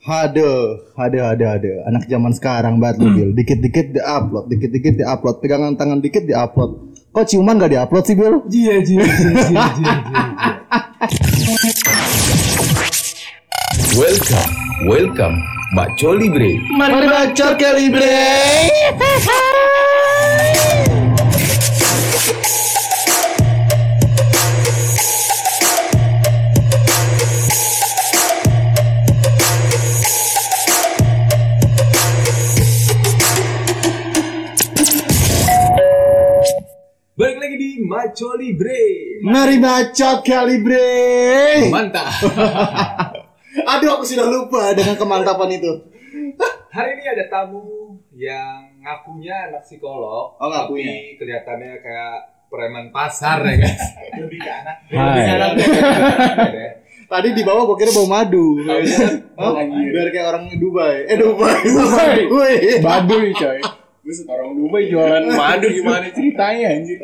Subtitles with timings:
[0.00, 1.72] Hade, hade, hade, hade.
[1.84, 3.30] Anak zaman sekarang banget lu Bil.
[3.36, 5.44] Dikit-dikit di-upload, dikit-dikit di-upload.
[5.44, 6.96] Pegangan tangan dikit di-upload.
[7.12, 8.40] Kok ciuman gak di-upload sih Bil?
[8.48, 9.94] Iya, iya, iya, iya, iya, iya.
[13.92, 14.52] Welcome,
[14.88, 15.36] welcome,
[15.76, 16.56] Maco Libre.
[16.72, 18.24] Mari kali bre.
[38.10, 39.22] Maco Libre.
[39.22, 40.90] Mari bacot kali bre.
[41.70, 42.10] Mantap.
[43.70, 45.70] Aduh aku sudah lupa dengan kemantapan itu.
[46.74, 50.34] Hari ini ada tamu yang ngakunya anak psikolog.
[50.42, 50.90] Oh, ngakunya.
[50.90, 52.16] Tapi kelihatannya kayak
[52.50, 53.84] preman pasar ya guys.
[54.26, 56.68] lebih ke anak Lebih ke anak ya.
[57.06, 58.58] Tadi di bawah gua kira bau madu.
[58.66, 59.54] Hah?
[59.70, 61.06] Biar kayak orang Dubai.
[61.06, 61.62] Eh Dubai.
[61.62, 62.18] Dubai.
[62.26, 62.82] Wih.
[62.82, 63.62] Baduy coy
[64.10, 66.98] Buset orang Dubai jualan madu gimana ceritanya anjir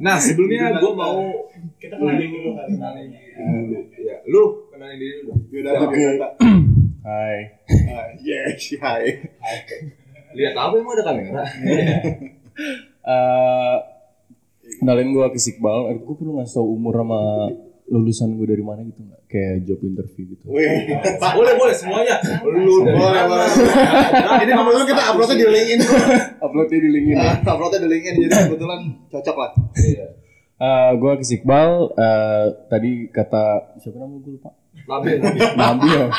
[0.00, 1.20] Nah sebelumnya gue mau
[1.76, 3.80] kita kenalin dulu kan kenalin dulu.
[4.00, 5.32] Ya, lu kenalin diri dulu.
[5.52, 6.28] Biodata, biodata.
[7.04, 7.38] Hai.
[7.92, 9.28] Ah, Yes, hai.
[10.32, 11.44] Lihat apa emang ada kamera?
[13.06, 13.76] Eh,
[14.76, 17.20] Kenalin gue ke Iqbal Eh, Gue perlu ngasih tau umur sama
[17.86, 20.90] lulusan gue dari mana gitu nggak Kayak job interview gitu Wih.
[21.38, 22.18] boleh boleh semuanya.
[22.42, 23.46] Lu Boleh, boleh.
[24.42, 25.80] Ini kebetulan kita uploadnya di LinkedIn.
[26.38, 29.50] Uploadnya di link ini Ah, Uploadnya di LinkedIn jadi kebetulan cocok lah.
[29.78, 30.06] Iya.
[30.56, 33.44] Eh, Gue ke Iqbal eh, Tadi kata
[33.76, 34.50] Siapa nama gue lupa.
[34.88, 36.02] Nabil Ada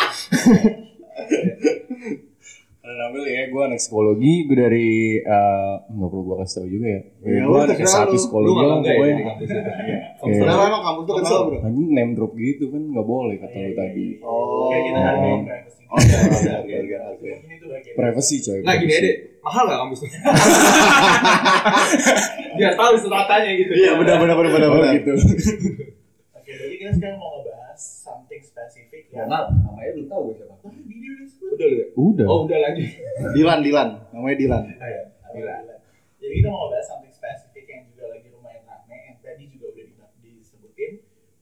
[2.88, 4.88] Nabil ya, gue anak psikologi, gue dari
[5.20, 7.02] eh, nggak perlu gue kasih tau juga ya.
[7.20, 8.16] Ya, gue anak terserah S1 lu.
[8.16, 9.16] psikologi lah ya pokoknya.
[9.18, 9.56] itu?
[10.24, 10.40] Iya.
[10.40, 11.58] Kenapa emang kampus tuh kenal bro?
[11.60, 14.08] Tadi name drop gitu kan nggak boleh kata lu tadi.
[14.24, 14.70] Oh.
[14.72, 17.36] kayak kita hargain privacy Oh, iya, iya, iya, iya, iya.
[17.48, 18.60] ini tuh bagian Privacy coy.
[18.60, 20.10] Nah gini deh, mahal nggak kampus tuh?
[22.60, 23.72] Biar tahu seratanya gitu.
[23.72, 24.68] Iya, benar benar benar benar.
[24.68, 24.92] Oh benar.
[25.00, 25.14] gitu.
[26.36, 30.56] oke jadi kita sekarang mau ngebahas something spesifik ya namanya belum tahu gue siapa.
[31.58, 31.88] Udah lu ya?
[31.92, 32.26] Udah.
[32.28, 32.86] Oh udah lagi.
[33.34, 33.90] Dilan, Dilan.
[34.14, 34.64] Namanya Dilan.
[34.78, 35.02] Ayo.
[35.34, 35.56] Gila.
[36.18, 39.84] Jadi kita mau ngebahas something spesifik yang juga lagi lumayan rame yang tadi juga udah
[39.84, 39.98] di-
[40.34, 40.92] disebutin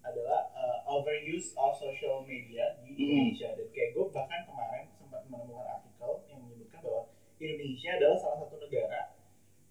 [0.01, 3.03] adalah uh, overuse of social media di Hmm.
[3.27, 7.01] Indonesia dan kayak gue bahkan kemarin sempat menemukan artikel yang menyebutkan bahwa
[7.35, 9.01] Indonesia adalah salah satu negara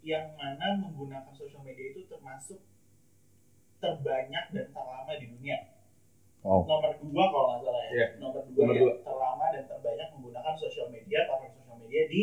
[0.00, 2.60] yang mana menggunakan social media itu termasuk
[3.78, 5.56] terbanyak dan terlama di dunia
[6.44, 6.60] Wow.
[6.68, 8.06] nomor dua kalau nggak salah ya Iya.
[8.20, 8.92] nomor dua Nomor yang dua.
[9.00, 12.20] terlama dan terbanyak menggunakan sosial media platform sosial media di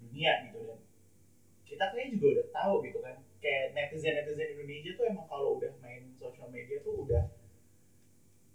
[0.00, 0.78] dunia gitu dan
[1.68, 5.68] kita kayaknya juga udah tahu gitu kan kayak netizen netizen Indonesia tuh emang kalau udah
[5.78, 7.22] main sosial media tuh udah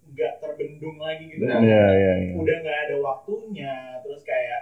[0.10, 1.62] nggak terbendung lagi gitu Benar.
[1.62, 2.32] kan Iya iya iya.
[2.34, 3.72] udah nggak ada waktunya
[4.02, 4.60] terus kayak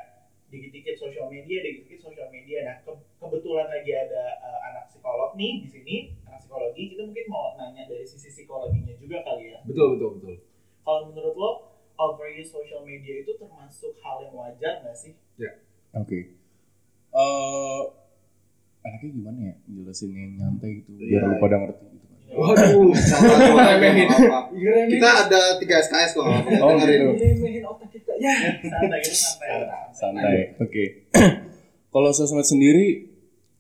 [0.48, 5.64] dikit-dikit sosial media dikit-dikit sosial media nah ke- kebetulan lagi ada uh, anak psikolog nih
[5.64, 5.96] di sini
[6.28, 7.97] anak psikologi kita mungkin mau nanya dari
[9.78, 10.36] Betul betul betul.
[10.82, 11.52] kalau menurut lo
[12.02, 15.14] overuse social media itu termasuk hal yang wajar nggak sih?
[15.94, 16.34] Oke.
[17.14, 17.82] Eh
[18.82, 22.18] enaknya gimana ya jelasin yang nyantai gitu biar Iya, lu pada ngerti gitu kan.
[22.42, 22.90] Waduh.
[24.90, 26.26] Kita ada tiga SKS kok.
[26.26, 26.34] Oh,
[26.74, 26.98] Dengerin.
[26.98, 27.14] gitu.
[27.22, 28.18] Remehin otak kita.
[28.18, 28.34] Ya.
[28.66, 29.50] Santai gitu santai.
[29.94, 30.38] Santai.
[30.58, 30.84] Oke.
[31.94, 33.14] Kalau sosmed sendiri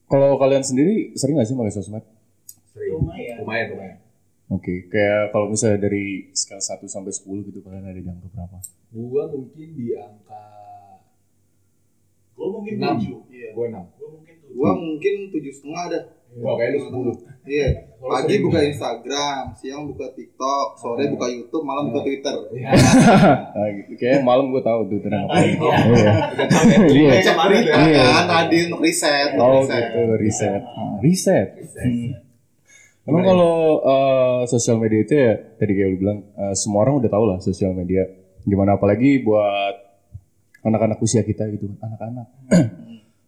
[0.07, 2.01] kalau kalian sendiri sering gak sih pakai sosmed?
[2.73, 2.97] Sering.
[2.97, 3.35] Lumayan.
[3.45, 3.97] Lumayan lumayan.
[4.47, 8.57] Oke, kayak kalau misalnya dari skala 1 sampai 10 gitu kalian ada di angka berapa?
[8.89, 10.43] Gua mungkin di angka
[12.31, 12.95] Gue mungkin Enam.
[12.95, 13.19] tujuh.
[13.27, 13.49] Iya.
[13.51, 13.85] gua enam.
[13.91, 14.55] Gue mungkin tujuh.
[14.55, 15.99] Gua mungkin tujuh setengah ada.
[16.29, 17.15] Gua kayak lu sepuluh.
[17.43, 17.69] Iya.
[17.97, 21.09] Kalau Pagi buka gua- Instagram, siang buka TikTok, sore Ah.
[21.09, 22.35] buka YouTube, malam buka Twitter.
[22.53, 22.69] Iya.
[23.49, 23.91] Nah, gitu.
[23.97, 25.33] Kayak malam gue tahu tuh tentang apa.
[25.35, 25.57] Iya.
[25.57, 26.13] Iya.
[26.87, 27.09] Iya.
[27.11, 28.05] Baca berita Iya.
[28.05, 29.81] kan, tadi untuk riset, untuk Oh riset.
[29.83, 30.61] gitu, riset.
[30.63, 31.47] Ah, riset.
[33.07, 33.15] Hmm.
[33.15, 33.55] Emang kalau
[33.87, 37.39] eh, sosial media itu ya tadi kayak lu bilang eh, semua orang udah tahu lah
[37.39, 38.03] sosial media
[38.43, 39.75] gimana apalagi buat
[40.67, 42.27] anak-anak usia kita gitu anak-anak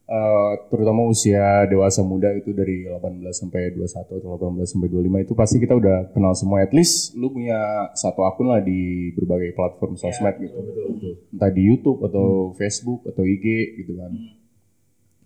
[0.09, 5.33] Eh, terutama usia dewasa muda itu dari 18 sampai 21 atau 18 sampai 25 itu
[5.37, 10.01] pasti kita udah kenal semua at least lu punya satu akun lah di berbagai platform
[10.01, 11.13] sosmed gitu Betul betul.
[11.29, 13.45] entah di YouTube atau Facebook atau IG
[13.85, 14.11] gitu kan.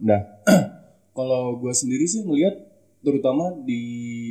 [0.04, 0.20] Nah,
[1.18, 2.60] kalau gue sendiri sih melihat
[3.04, 3.84] terutama di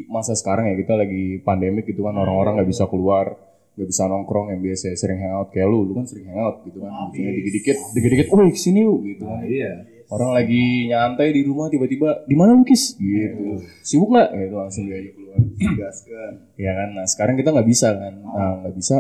[0.09, 3.37] masa sekarang ya kita lagi pandemik gitu kan orang-orang nggak bisa keluar
[3.73, 6.93] nggak bisa nongkrong yang biasa sering hangout kayak lu lu kan sering hangout gitu kan
[7.09, 9.41] misalnya dikit-dikit dikit-dikit oh ke sini yuk gitu kan.
[9.45, 9.73] Iya.
[10.13, 13.01] orang lagi nyantai di rumah tiba-tiba di mana lu kis?
[13.01, 13.65] Gitu.
[13.81, 14.29] Sibuk nggak?
[14.37, 15.41] Gitu langsung diajak keluar.
[15.57, 16.33] Gaskan.
[16.61, 16.89] ya kan?
[16.93, 18.21] Nah sekarang kita nggak bisa kan.
[18.21, 18.97] Nah, nggak bisa.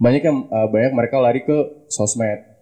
[0.00, 2.53] Banyak yang eh, banyak mereka lari ke sosmed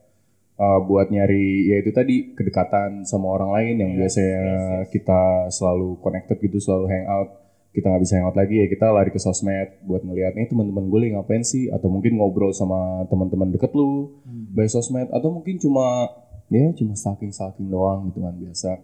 [0.63, 4.89] uh, buat nyari ya itu tadi kedekatan sama orang lain yang Yes, biasanya yes, yes.
[4.95, 5.21] kita
[5.51, 7.43] selalu connected gitu selalu hangout
[7.73, 10.99] kita nggak bisa hangout lagi ya kita lari ke sosmed buat ngeliat nih teman-teman gue
[11.01, 11.73] lagi ngapain sih?
[11.73, 14.13] Atau mungkin ngobrol sama teman-teman deket lu
[14.53, 15.09] by sosmed.
[15.09, 16.05] Atau mungkin cuma
[16.53, 18.77] ya cuma stalking stalking doang gitu kan biasa.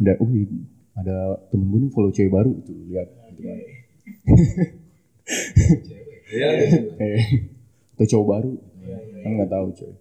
[0.00, 0.30] Udah uh
[0.98, 3.58] ada temen gue nih follow cewek baru itu lihat gitu kan.
[6.28, 6.48] Iya.
[6.96, 7.24] eh
[7.92, 9.30] atau cowok baru kan.
[9.36, 9.92] Nggak tahu coy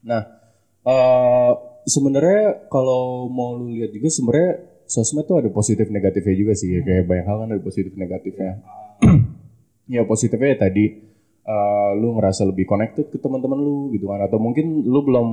[0.00, 0.22] nah
[0.80, 1.52] eh
[1.84, 4.52] sebenarnya kalau mau lu lihat juga sebenarnya
[4.90, 6.74] sosmed tuh ada positif negatifnya juga sih.
[6.74, 6.80] Ya.
[6.82, 8.52] kayak banyak hal kan ada positif negatifnya.
[9.90, 11.02] Ya positifnya ya tadi
[11.42, 14.22] eh, lu ngerasa lebih connected ke teman-teman lu gitu kan.
[14.22, 15.28] Atau mungkin lu belum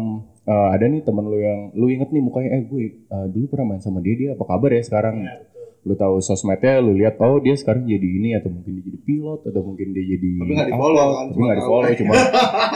[0.49, 3.77] eh, ada nih teman lu yang lu inget nih mukanya eh gue eh, dulu pernah
[3.77, 5.21] main sama dia dia apa kabar ya sekarang?
[5.21, 5.45] Ya.
[5.83, 9.39] Lu tahu sosmednya lu lihat oh dia sekarang jadi ini atau mungkin dia jadi pilot
[9.45, 12.13] atau mungkin dia jadi Tapi nggak di-follow apa, kan, tapi cuma nggak di follow cuma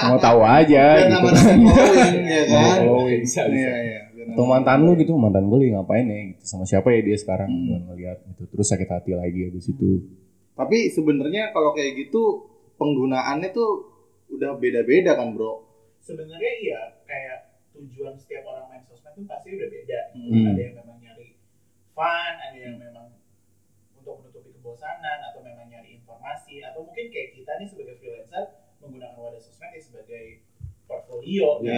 [0.06, 1.28] mau tahu aja Biar gitu.
[1.28, 2.78] following ya Mau kan?
[2.78, 3.22] following.
[3.22, 3.58] Bisa, bisa.
[3.58, 6.44] iya iya atau mantan lu gitu mantan gue lagi ngapain ya gitu.
[6.46, 7.68] Sama siapa ya dia sekarang Hmm.
[7.68, 8.44] Gua ngeliat gitu.
[8.48, 9.90] Terus sakit hati lagi habis itu.
[10.54, 12.46] Tapi sebenarnya kalau kayak gitu
[12.76, 13.92] penggunaannya tuh
[14.30, 15.66] udah beda-beda kan bro?
[16.00, 17.38] Sebenarnya iya kayak
[17.74, 20.00] tujuan setiap orang main sosmed tuh pasti udah beda.
[20.14, 20.48] Hmm.
[20.48, 20.76] ada yang
[22.02, 23.08] fun ada yang memang
[23.94, 28.44] untuk menutupi kebosanan atau memang nyari informasi atau mungkin kayak kita nih sebagai freelancer
[28.80, 30.42] menggunakan wadah sosmed ya sebagai
[30.84, 31.70] portfolio gitu.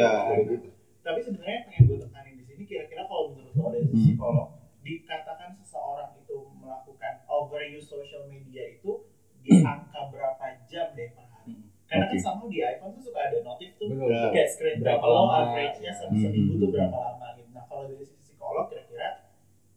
[0.49, 0.69] gitu.
[1.01, 3.99] tapi sebenarnya yang pengen gue tekanin di sini kira-kira kalau menurut lo dari Hmm.
[3.99, 4.49] psikolog
[4.79, 8.91] dikatakan seseorang itu melakukan overuse social media itu
[9.37, 12.23] di angka berapa jam deh per hari karena kan Oke.
[12.23, 14.07] sama di iPhone tuh suka ada notif tuh Betul.
[14.09, 14.31] Ya.
[14.31, 15.35] kayak screen Berapa lama?
[15.45, 16.15] average-nya se- Hmm.
[16.17, 17.49] seminggu tuh berapa lama gitu.
[17.51, 19.12] Nah kalau dari sisi psikolog kira-kira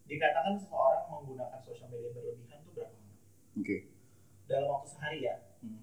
[0.07, 2.95] dikatakan seseorang menggunakan sosial media berlebihan tuh berapa?
[2.95, 3.15] Lama?
[3.59, 3.77] oke.
[4.47, 5.35] Dalam waktu sehari ya?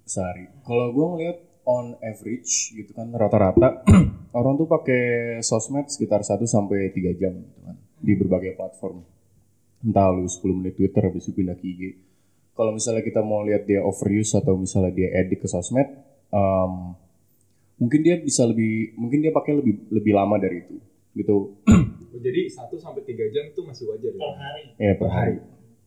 [0.07, 0.45] sehari.
[0.63, 1.37] Kalau gue ngeliat
[1.67, 3.83] on average gitu kan rata-rata
[4.39, 5.03] orang tuh pakai
[5.43, 9.03] sosmed sekitar 1 sampai 3 jam gitu kan di berbagai platform.
[9.83, 11.81] Entah lu 10 menit Twitter habis itu pindah ke IG
[12.53, 15.89] kalau misalnya kita mau lihat dia overuse atau misalnya dia edit ke sosmed
[16.29, 16.73] em,
[17.81, 20.77] mungkin dia bisa lebih mungkin dia pakai lebih lebih lama dari itu
[21.17, 21.57] gitu
[22.15, 24.31] Jadi 1 sampai 3 jam itu masih wajar Per ya.
[24.35, 24.63] hari?
[24.77, 25.35] ya per hari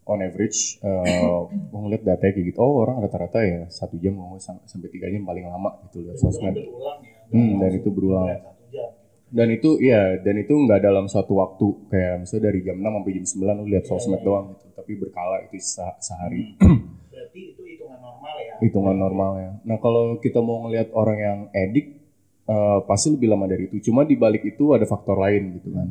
[0.05, 4.39] on average eh gue ngeliat datanya kayak gitu oh orang rata-rata ya satu jam ngomong
[4.39, 7.19] sampai tiga jam paling lama gitu lihat Dan itu sosmed berulang ya?
[7.29, 8.27] Hmm, dan itu berulang.
[8.29, 8.83] jam gitu.
[9.29, 13.13] dan itu iya dan itu nggak dalam satu waktu kayak misalnya dari jam 6 sampai
[13.13, 14.25] jam 9 lu lihat Iya, sosmed iya.
[14.25, 16.55] doang gitu tapi berkala itu se- sehari
[17.11, 18.53] Berarti itu hitungan normal ya?
[18.61, 21.99] hitungan normalnya nah kalau kita mau ngelihat orang yang edik
[22.47, 25.91] eh, pasti lebih lama dari itu cuma di balik itu ada faktor lain gitu kan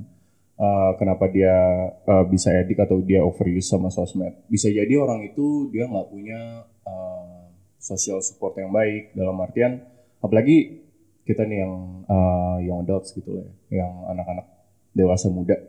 [0.55, 1.51] Eh, kenapa dia
[1.91, 4.31] eh, bisa edik atau dia overuse sama sosmed.
[4.47, 7.43] Bisa jadi orang itu dia nggak punya eh,
[7.75, 9.83] social support yang baik dalam artian
[10.23, 10.79] apalagi
[11.27, 11.73] kita nih yang
[12.07, 14.47] eh, young adults gitu lah ya, yang anak-anak
[14.95, 15.59] dewasa muda.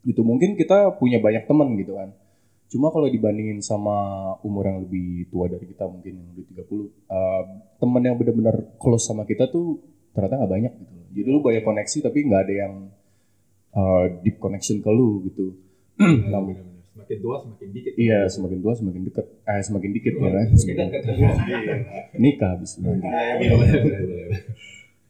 [0.00, 2.08] Itu mungkin kita punya banyak teman gitu kan.
[2.72, 7.42] Cuma kalau dibandingin sama umur yang lebih tua dari kita mungkin yang udah 30 eh,
[7.76, 9.84] teman yang benar-benar close sama kita tuh
[10.16, 12.74] ternyata nggak banyak gitu jadi lu banyak koneksi tapi nggak ada yang
[13.78, 15.54] eh, deep connection ke lu gitu
[15.96, 16.66] benar.
[16.88, 17.92] Semakin tua semakin dikit.
[17.96, 21.02] iya semakin tua semakin deket eh semakin dikit ya kan Semakin dekat.
[22.14, 22.98] nikah habis benar.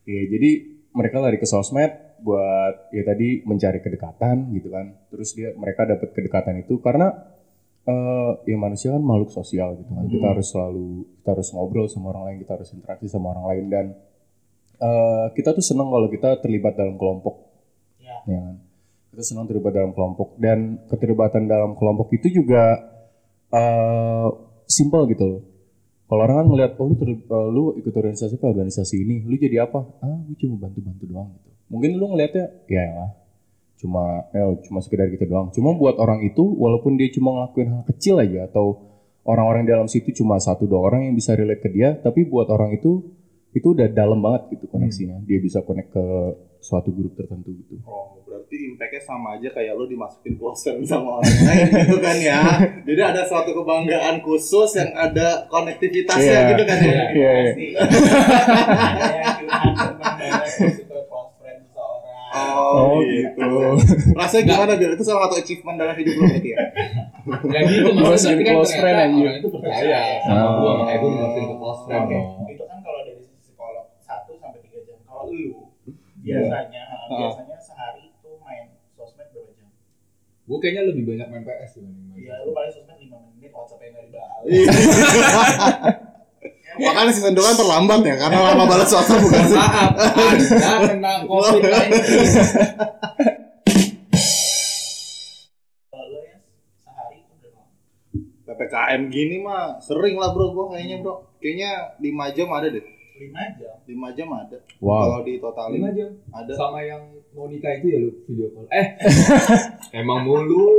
[0.05, 0.51] Iya, jadi
[0.91, 4.97] mereka lari ke sosmed buat ya tadi mencari kedekatan gitu kan.
[5.09, 7.13] Terus dia mereka dapat kedekatan itu karena
[7.85, 10.05] eh ya manusia kan makhluk sosial gitu kan.
[10.07, 10.89] Kita harus selalu
[11.21, 13.87] kita harus ngobrol sama orang lain, kita harus interaksi sama orang lain dan
[14.79, 17.49] eh kita tuh senang kalau kita terlibat dalam kelompok
[17.99, 18.17] Ya.
[18.25, 18.57] ya kan.
[19.09, 22.79] Kita senang terlibat dalam kelompok dan keterlibatan dalam kelompok itu juga
[23.49, 24.29] eh
[24.69, 25.43] simple gitu loh.
[26.09, 29.37] Kalau orang kan ngeliat, oh lu, terli- eh, lu ikut organisasi apa, organisasi ini, lu
[29.37, 29.85] jadi apa?
[30.01, 31.49] Ah, gue cuma bantu-bantu doang gitu.
[31.69, 33.11] Mungkin lu ngeliatnya, ya lah,
[33.77, 35.53] cuma, eh, cuma sekedar gitu doang.
[35.53, 38.89] Cuma buat orang itu, walaupun dia cuma ngelakuin hal kecil aja, atau
[39.29, 42.73] orang-orang dalam situ cuma satu dua orang yang bisa relate ke dia, tapi buat orang
[42.73, 43.05] itu,
[43.53, 45.21] itu udah dalam banget gitu koneksinya.
[45.29, 46.05] Dia bisa connect ke
[46.59, 47.79] suatu grup tertentu gitu.
[47.83, 52.41] Oh, berarti impactnya sama aja kayak lu dimasukin friend sama orang lain gitu kan ya.
[52.89, 56.51] Jadi ada suatu kebanggaan khusus yang ada konektivitasnya Iya.
[56.51, 57.03] gitu kan ya.
[57.11, 57.79] Iya, iya.
[60.19, 62.35] Banget suka close friend seseorang.
[62.35, 63.49] Oh, gitu.
[64.13, 66.59] Rasanya gimana biar itu salah satu achievement dalam hidup lu berarti ya?
[67.29, 69.25] Gak gitu, maksudnya kan close friend, ternyata anjir.
[69.25, 70.53] orang itu percaya sama Oh.
[70.55, 72.03] gue, makanya gue dimasukin ke close friend.
[72.03, 72.47] Oke, Oh.
[72.49, 74.99] itu kan kalau dari sisi psikolog 1 sampai 3 jam.
[75.03, 75.61] Kalau lu
[76.19, 77.17] biasanya ha, Ah.
[77.17, 79.69] biasanya sehari itu main sosmed berapa jam?
[80.49, 83.05] Gue kayaknya lebih banyak main PS dibanding main Ya lu paling sosmed 5
[83.37, 84.43] menit, WhatsApp yang nggak dibalas.
[84.49, 84.65] Iya.
[86.81, 89.61] Makanya makanya season 2 kan terlambat ya karena lama balas WhatsApp bukan sih?
[89.61, 89.93] Maaf,
[90.49, 91.69] Anda kena COVID-19.
[95.93, 96.37] Kalau lo ya?
[98.49, 101.29] PPKM gini mah sering lah bro gua kayaknya bro.
[101.45, 102.98] Kayaknya 5 jam ada deh.
[103.19, 103.75] Lima jam.
[103.83, 104.57] 5 jam ada.
[104.79, 104.95] Wow.
[105.01, 106.11] Kalau di totalin Lima jam.
[106.31, 106.53] ada.
[106.53, 108.67] Sama yang mau nikah itu ya lu video call.
[108.69, 108.87] Eh,
[110.01, 110.71] emang mulu.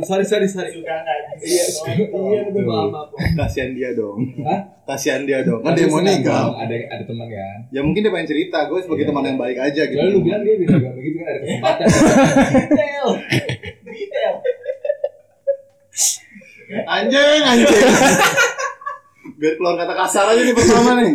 [0.00, 0.70] Sorry, sorry, sorry.
[0.72, 1.82] Juga nggak bisa.
[1.84, 3.08] Iya, iya, udah maaf, maaf.
[3.36, 4.18] Kasihan dia dong.
[4.40, 4.60] Hah?
[4.84, 5.60] Kasihan dia dong.
[5.60, 6.54] Kan dia mau nikah.
[6.54, 7.58] Ada ada teman kan.
[7.68, 9.10] Ya mungkin dia pengen cerita, gue sebagai Iya.
[9.10, 9.98] teman yang baik aja gitu.
[9.98, 11.86] Lalu lu bilang dia bisa bilang begitu kan ada kesempatan.
[12.54, 13.06] Detail.
[13.84, 14.34] Detail.
[16.86, 17.86] Anjing, anjing.
[19.34, 21.12] Biar keluar kata kasar aja nih pertama nih.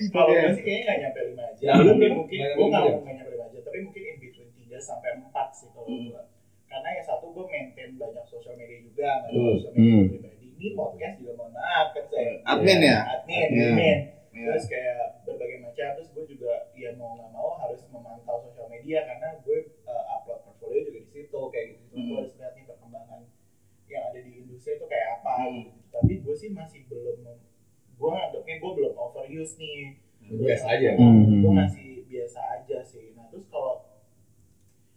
[0.14, 1.62] Kalau gue sih kayaknya nggak nyampe lima jam.
[1.62, 5.10] Ya, Mungkin mungkin gue nggak nggak nyampe lima jam, tapi mungkin in between tiga sampai
[5.14, 6.06] empat sih kalau Hmm.
[6.08, 6.22] gue.
[6.64, 9.52] Karena yang satu gue maintain banyak sosial media juga, nggak Betul.
[9.56, 10.06] sosial media Hmm.
[10.08, 10.46] pribadi.
[10.52, 12.32] Ini podcast juga mohon maaf kan saya.
[12.44, 12.98] Admin ya?
[13.10, 13.64] Admin, Iya.
[13.66, 13.98] admin.
[14.30, 14.46] Iya.
[14.46, 15.88] Terus kayak berbagai macam.
[15.96, 20.40] Terus gue juga ya mau nggak mau harus memantau sosial media karena gue uh, upload
[20.44, 21.84] portfolio juga di situ kayak gitu.
[21.90, 22.16] Gue Hmm.
[22.16, 23.20] harus lihat nih perkembangan
[23.86, 25.32] yang ada di industri itu kayak apa.
[25.40, 25.54] Hmm.
[25.58, 25.70] gitu.
[25.90, 27.18] Tapi gue sih masih belum,
[28.00, 29.80] gue nganggapnya gue belum overuse nih.
[30.30, 30.90] Biasa aja.
[30.96, 31.44] Hmm.
[31.44, 33.12] Gue masih biasa aja sih.
[33.12, 33.84] Nah terus kalau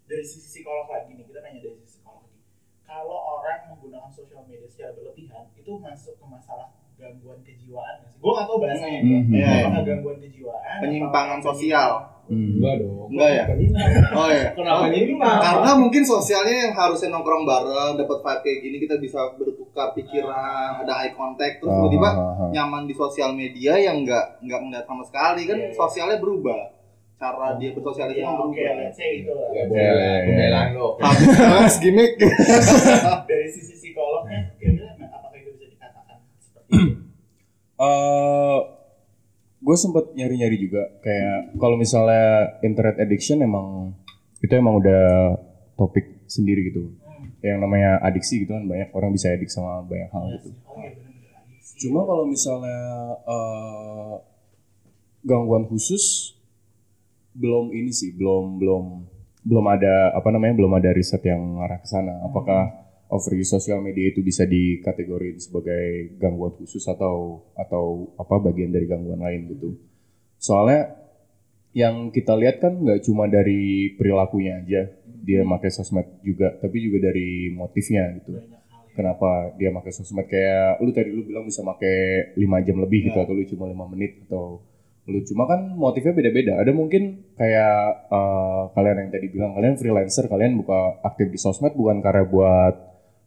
[0.08, 2.40] dari sisi psikolog lagi nih, kita nanya dari sisi psikolog lagi.
[2.84, 8.20] Kalau orang menggunakan sosial media secara berlebihan, itu masuk ke masalah gangguan kejiwaan nggak sih?
[8.22, 9.00] Gue nggak tahu bahasanya.
[9.02, 9.12] Hmm.
[9.12, 9.52] Iya, iya.
[9.66, 10.78] Apakah gangguan kejiwaan?
[10.80, 11.92] Penyimpangan sosial.
[12.24, 12.56] Hmm.
[12.56, 13.10] Enggak dong.
[13.12, 13.44] Enggak ya?
[14.16, 14.48] Oh iya.
[14.56, 15.40] Kenapa Oh, nyimpang?
[15.44, 20.30] Karena mungkin sosialnya yang harusnya nongkrong bareng, dapat vibe kayak gini kita bisa bertukar pikiran,
[20.80, 22.50] ada eye contact, terus tiba-tiba Ah, ah, ah.
[22.50, 25.74] nyaman di sosial media yang nggak nggak ngeliat sama sekali kan Iya, iya.
[25.74, 26.60] sosialnya berubah,
[27.16, 28.74] cara dia bersosialisasi Ya, kan oke, berubah.
[28.80, 29.48] let's say itu lah.
[29.50, 30.88] Ya boleh lah, pembelaan lo.
[31.00, 32.12] Habis gimmick.
[33.30, 36.86] Dari sisi psikolognya, kira-kira apakah itu bisa dikatakan seperti itu?
[37.84, 38.60] eh
[39.60, 42.24] gue sempet nyari-nyari juga kayak kalau misalnya
[42.60, 43.96] internet addiction emang
[44.38, 45.34] itu emang udah
[45.74, 47.03] topik sendiri gitu Hmm.
[47.44, 50.50] Yang namanya adiksi gitu kan banyak orang bisa edik sama banyak hal gitu.
[51.84, 52.80] Cuma kalau misalnya
[53.28, 54.14] eh,
[55.28, 56.36] gangguan khusus
[57.36, 58.86] belum ini sih belum belum
[59.44, 62.24] belum ada apa namanya belum ada riset yang ngarah ke sana.
[62.24, 68.88] Apakah overuse sosial media itu bisa dikategorin sebagai gangguan khusus atau atau apa bagian dari
[68.88, 69.76] gangguan lain gitu.
[70.40, 70.96] Soalnya
[71.74, 74.82] yang kita lihat kan nggak cuma dari perilakunya aja
[75.24, 78.36] dia pakai sosmed juga tapi juga dari motifnya gitu.
[78.36, 78.44] Ya.
[78.94, 80.28] kenapa dia pakai sosmed?
[80.28, 83.24] Kayak lu tadi lu bilang bisa pakai 5 jam lebih gitu Ya.
[83.26, 84.62] atau lu cuma lima menit atau
[85.04, 86.60] lu cuma kan motifnya beda-beda.
[86.62, 87.76] Ada mungkin kayak
[88.12, 92.76] eh, kalian yang tadi bilang kalian freelancer kalian buka aktif di sosmed bukan karena buat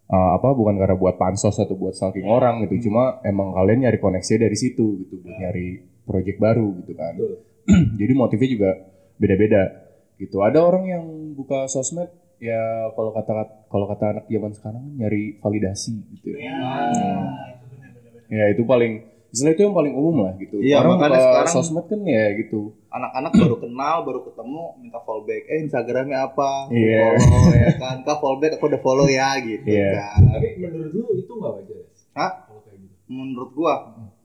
[0.07, 2.87] eh, apa bukan karena buat pansos atau buat stalking orang gitu.
[2.93, 7.12] Cuma emang kalian nyari koneksi dari situ gitu buat nyari project baru gitu kan.
[8.00, 8.71] Jadi motifnya juga
[9.19, 9.86] beda-beda
[10.17, 12.61] gitu ada orang yang buka sosmed ya
[12.93, 13.33] kalau kata
[13.67, 17.17] kalau kata anak zaman sekarang nyari validasi gitu Ya, ya
[17.53, 18.23] itu benar-benar.
[18.29, 18.93] ya itu paling
[19.27, 22.25] istilah itu yang paling umum lah gitu Iya, orang makanya buka sekarang- sosmed kan ya
[22.35, 25.45] gitu Anak-anak baru kenal, baru ketemu, minta follow back.
[25.47, 26.73] Eh Instagramnya apa?
[26.73, 27.13] Iya.
[27.21, 27.97] Follow ya kan?
[28.01, 29.93] Kak follow back, aku udah follow ya gitu Iya.
[29.93, 30.21] kan.
[30.33, 31.89] Tapi menurut lu itu nggak wajar ya?
[32.17, 32.33] Hah?
[32.49, 32.89] Gitu.
[33.07, 33.75] Menurut gua,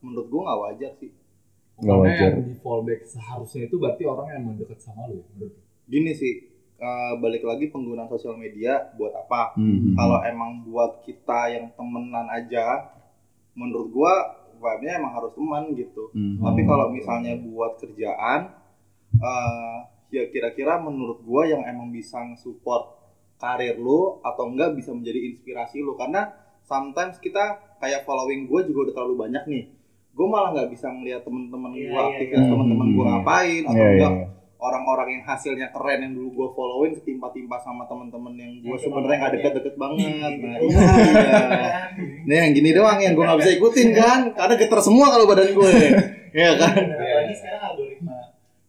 [0.00, 1.12] menurut gua nggak wajar sih.
[1.12, 2.30] Nggak Karena wajar.
[2.32, 5.52] yang di fallback seharusnya itu berarti orang yang mendekat sama lu ya menurut.
[5.84, 6.34] Gini sih,
[6.78, 9.54] eh, balik lagi penggunaan sosial media buat apa?
[9.58, 9.94] Mhm.
[9.94, 12.88] Kalau emang buat kita yang temenan aja,
[13.52, 14.12] menurut gua
[14.56, 16.08] vibe-nya emang harus teman gitu.
[16.14, 16.38] Mhm.
[16.40, 18.40] Tapi kalau misalnya buat kerjaan,
[19.12, 19.76] eh,
[20.12, 22.94] ya kira-kira menurut gua yang emang bisa support
[23.36, 26.30] karir lu atau enggak bisa menjadi inspirasi lu karena
[26.62, 29.64] sometimes kita kayak following gua juga udah terlalu banyak nih.
[30.12, 32.50] Gue malah nggak bisa ngeliat temen-temen Iya, gua iya, aktivitas iya.
[32.52, 33.12] temen-temen gua Hmm.
[33.16, 34.26] ngapain atau Iya, iya, enggak iya.
[34.62, 39.02] Orang-orang yang hasilnya keren yang dulu gua followin ketimpa-timpa sama temen-temen yang gua Yang cuma
[39.02, 39.98] sebenarnya nggak deket-deket banget.
[40.32, 40.46] Gitu.
[40.46, 40.80] Nah, iya.
[42.22, 45.50] Ini yang gini doang yang gue nggak bisa ikutin kan, karena geter semua kalau badan
[45.50, 45.70] gue.
[46.32, 46.74] Iya kan?
[46.78, 48.16] Apalagi sekarang algoritma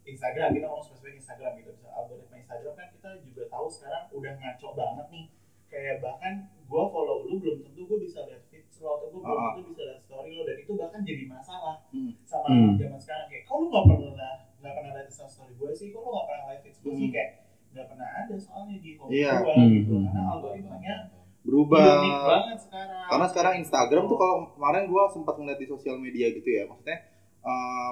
[0.04, 4.68] Instagram kita ngomong spesifik Instagram gitu algoritma Instagram kan kita juga tahu sekarang udah ngaco
[4.74, 5.26] banget nih
[5.70, 6.34] kayak bahkan
[6.66, 9.56] gua follow lu belum tentu gue bisa lihat feed lo atau gue belum Ah.
[9.56, 12.12] tentu bisa lihat story lo dan itu bahkan jadi masalah Hmm.
[12.24, 12.76] sama Hmm.
[12.76, 14.12] zaman sekarang kayak kok lu nggak pernah
[14.60, 17.00] nggak pernah lihat Insta story gue sih kok lu nggak pernah lihat feed gue sih
[17.02, 17.14] Hmm.
[17.14, 17.30] kayak
[17.72, 19.32] nggak pernah ada soalnya di home Iya.
[19.40, 20.34] gua Hmm, gitu karena hmm.
[20.34, 20.96] algoritmanya
[21.44, 21.84] Berubah.
[22.24, 26.48] banget sekarang Karena sekarang Instagram tuh kalau kemarin gue sempat ngeliat di sosial media gitu
[26.48, 27.00] ya, maksudnya
[27.42, 27.92] eh,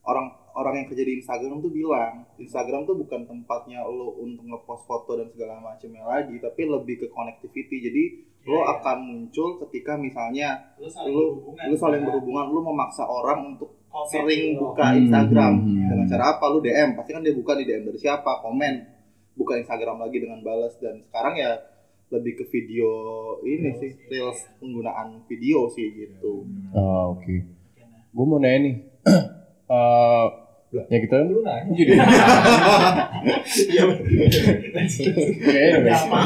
[0.00, 4.84] orang orang yang kerja di Instagram tuh bilang Instagram tuh bukan tempatnya lo untuk ngepost
[4.84, 7.76] foto dan segala macamnya lagi, tapi lebih ke connectivity.
[7.80, 8.04] Jadi
[8.44, 8.72] lo Iya, iya.
[8.72, 12.06] akan muncul ketika misalnya lu saling lu berhubungan lu saling kan?
[12.08, 13.70] berhubungan, lu memaksa orang untuk
[14.06, 14.62] sering gitu.
[14.62, 15.88] buka Hmm, Instagram hmm, hmm.
[15.90, 18.74] dengan cara apa lu DM pasti kan dia buka di DM dari siapa komen
[19.34, 21.58] buka Instagram lagi dengan balas dan sekarang ya
[22.08, 22.90] lebih ke video
[23.44, 27.34] ini sih reels penggunaan video sih gitu Ah, oke.
[27.80, 28.08] Nah.
[28.12, 28.76] Gue mau nanya nih.
[29.68, 30.26] Eh,
[30.70, 31.72] ya kita Lu nanya.
[31.72, 31.92] jadi
[33.68, 33.82] Iya.
[35.40, 36.18] Kayaknya Ya, apa?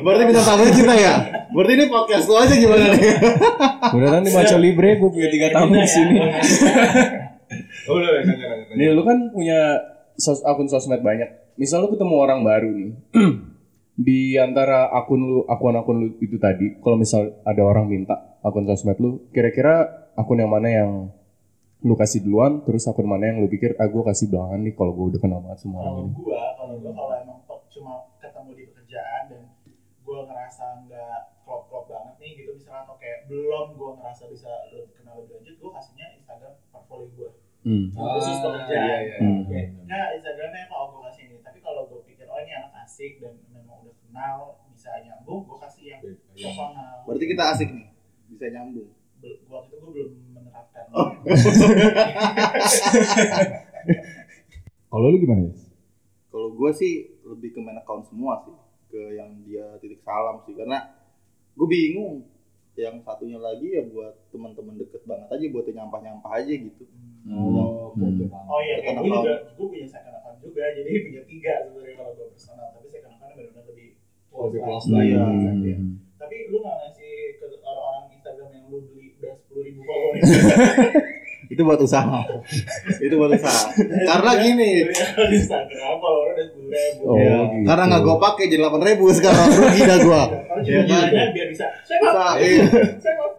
[0.00, 1.14] berarti bisa tamunya kita ya
[1.48, 3.00] berarti ini podcast lu aja gimana nih
[3.92, 6.16] Mudah-mudahan di Maco Libre gue punya tiga tamu di sini.
[8.76, 9.80] Nih lu kan punya
[10.14, 11.28] sos akun sosmed banyak.
[11.56, 12.90] Misal lu ketemu orang baru nih.
[13.98, 18.94] di antara akun lu akun-akun lu itu tadi, kalau misal ada orang minta akun sosmed
[18.98, 20.90] lu, kira-kira akun yang mana yang
[21.80, 24.92] lu kasih duluan, terus akun mana yang lu pikir ah gue kasih belakangan nih kalau
[24.92, 26.14] gue udah kenal banget semua orang ini.
[26.16, 29.42] gua kalau gua kalau emang pe- cuma ketemu di pekerjaan dan
[30.00, 34.90] gua ngerasa nggak klop-klop banget nih gitu misalnya atau kayak belum gua ngerasa bisa lebih
[34.92, 37.30] kenal lebih lanjut gua kasihnya Instagram portfolio gua
[37.60, 37.90] Hmm.
[37.90, 39.38] khusus pekerjaan iya, iya, Hmm.
[39.42, 39.60] oke.
[39.84, 43.34] nah Instagramnya kalau gua kasih ini tapi kalau gua pikir oh ini anak asik dan
[43.48, 44.36] memang udah kenal
[44.68, 46.14] bisa nyambung gua kasih yang Iya.
[46.48, 47.86] personal berarti kita asik nih
[48.28, 50.10] bisa nyambung Bel- gua waktu itu gua belum
[50.86, 51.26] menerapkan
[54.88, 55.52] Kalau lu gimana ya?
[56.28, 56.94] kalau gue sih
[57.24, 58.54] lebih ke main account semua sih
[58.88, 60.80] ke yang dia titik salam sih karena
[61.56, 62.24] gue bingung
[62.78, 66.84] yang satunya lagi ya buat teman-teman deket banget aja buat yang nyampah-nyampah aja gitu
[67.28, 68.46] Oh, oke, oke, paham.
[68.48, 72.12] Oh iya, kayak gue juga, gue punya second account juga, jadi punya tiga sebenarnya kalau
[72.16, 73.88] gue personal, tapi second account benar-benar lebih
[74.32, 75.04] Lebih close lah.
[75.04, 75.76] lah ya.
[75.76, 76.00] Hmm.
[76.16, 78.78] Tapi lu nggak ngasih ke orang-orang Instagram yang lu
[79.48, 80.12] sepuluh ribu follower
[81.52, 82.20] itu buat usaha
[83.00, 84.70] itu buat usaha karena gini
[85.32, 87.02] Instagram follower udah sepuluh ribu.
[87.02, 87.64] Oh, ya, gitu.
[87.64, 90.22] karena nggak gue pakai jadi delapan ribu sekarang rugi dah gue
[90.58, 91.08] Iya, kan?
[91.32, 92.64] biar bisa, saya mau, Bisa, iya.
[92.98, 93.30] saya mau.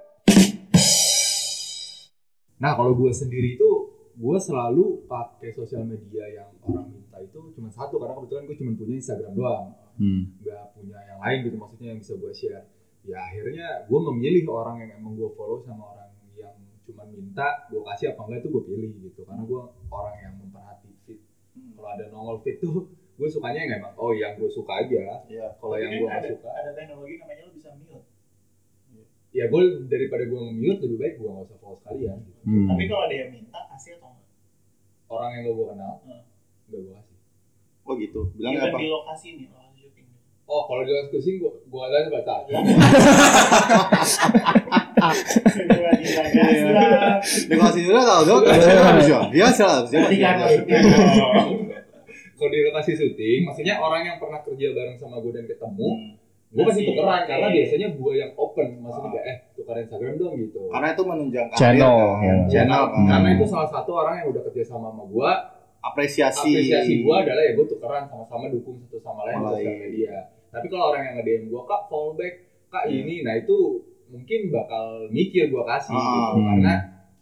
[2.59, 3.69] Nah, kalau gue sendiri itu
[4.15, 8.71] gue selalu pakai sosial media yang orang minta itu cuma satu karena kebetulan gue cuma
[8.75, 10.31] punya Instagram doang, Hmm.
[10.39, 12.65] nggak punya yang lain gitu maksudnya yang bisa gue share.
[13.03, 16.08] Ya akhirnya gue memilih orang yang emang gue follow sama orang
[16.39, 16.55] yang
[16.87, 20.89] cuma minta gue kasih apa enggak itu gue pilih gitu karena gue orang yang memperhati
[21.03, 21.19] fit.
[21.75, 25.21] Kalau ada nongol fit tuh gue sukanya yang emang oh yang gue suka aja.
[25.27, 25.47] Iya.
[25.59, 28.07] Kalau yang Tapi gue kan nggak suka, ada teknologi namanya lu bisa mute.
[29.29, 32.17] ya gue daripada gue nge-mute lebih baik gue nggak usah follow sekalian.
[32.25, 32.39] Gitu.
[32.49, 32.67] Hmm.
[32.73, 34.27] Tapi kalau ada yang minta, kasih atau enggak?
[35.05, 36.21] Orang yang gak gue kenal, Hmm.
[36.65, 37.17] nggak gue kasih.
[37.85, 39.47] oh gitu bilang Even apa di lokasi nih.
[40.49, 42.35] Oh, kalau di gue gue ada baca.
[45.69, 47.17] Gua di Instagram.
[47.49, 50.79] Dikasih dulu tau dong biasa biasa Tadi kan maksudnya.
[52.33, 56.55] Kalau di lokasi syuting, maksudnya orang yang pernah kerja bareng sama gue dan ketemu, Hmm.
[56.55, 59.13] gue pasti Masih, tukeran karena biasanya gue yang open, maksudnya Ah.
[59.13, 60.61] kayak eh tukeran Instagram dong gitu.
[60.65, 62.23] karena itu menunjang karir, Channel, kan.
[62.23, 62.35] ya.
[62.47, 65.31] channel kan Karena itu salah satu orang yang udah kerja sama sama gue,
[65.83, 70.15] apresiasi apresiasi gue adalah ya gue tukeran sama-sama dukung satu sama lain di sosial media.
[70.49, 72.35] Tapi kalau orang yang nge-DM gue, kak follow back,
[72.67, 72.95] kak Hmm.
[72.95, 73.57] ini, nah itu
[74.07, 76.01] mungkin bakal mikir gue kasih Ah.
[76.01, 76.33] gitu.
[76.35, 76.47] Hmm.
[76.49, 76.73] Karena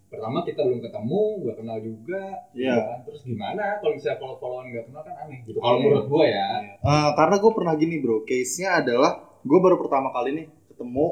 [0.08, 2.72] pertama kita belum ketemu, gak kenal juga, Iya.
[2.72, 3.00] gitu kan.
[3.04, 5.58] Terus gimana kalau misalnya follow followan gak kenal kan aneh gitu.
[5.58, 5.84] Kalau Aneh.
[5.86, 6.48] menurut gue ya.
[6.78, 9.12] Eh, karena gue pernah gini bro, case-nya adalah
[9.42, 11.08] gue baru pertama kali nih ketemu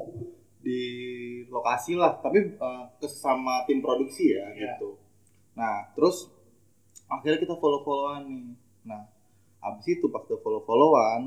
[0.61, 0.81] di
[1.45, 4.79] lokasi lah, tapi eh, kesama tim produksi ya Iya.
[4.79, 4.95] gitu.
[5.53, 6.31] Nah terus
[7.05, 8.47] akhirnya kita follow-followan nih.
[8.85, 9.11] Nah
[9.61, 11.21] abis itu pas udah follow-followan,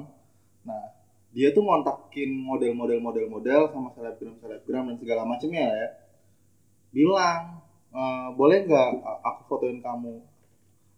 [0.68, 0.84] nah
[1.28, 5.88] dia tuh ngontakin model-model model-model sama selebgram selebgram dan segala macamnya ya.
[6.88, 8.88] Bilang "Eh, boleh nggak
[9.24, 10.20] aku fotoin kamu?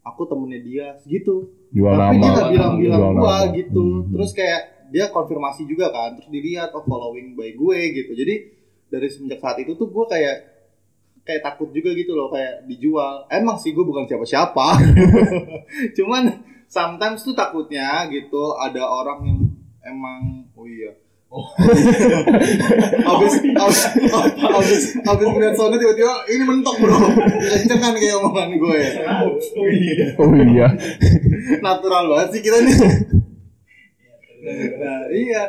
[0.01, 2.23] Aku temennya dia segitu Jual tapi nama.
[2.25, 3.55] dia nggak bilang-bilang gua nama.
[3.55, 4.11] gitu Hmm.
[4.11, 8.35] terus kayak dia konfirmasi juga kan terus dilihat oh following by gue gitu jadi
[8.91, 10.37] dari semenjak saat itu tuh gue kayak
[11.23, 14.67] kayak takut juga gitu loh kayak dijual emang sih gue bukan siapa-siapa
[15.97, 19.39] cuman sometimes tuh takutnya gitu ada orang yang
[19.85, 20.93] emang oh iya
[21.31, 21.47] Oh.
[23.15, 23.81] abis abis
[24.35, 26.99] abis abis ngeliat sono tiba-tiba ini mentok bro
[27.39, 28.91] kenceng kan kayak omongan gue ya
[29.55, 30.07] Oh iya.
[30.19, 30.67] Oh iya.
[31.63, 32.75] natural banget sih kita nih
[34.43, 35.43] Nah, iya.